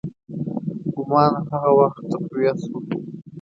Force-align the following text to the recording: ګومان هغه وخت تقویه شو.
ګومان 0.95 1.33
هغه 1.49 1.71
وخت 1.79 2.01
تقویه 2.11 2.53
شو. 2.63 2.75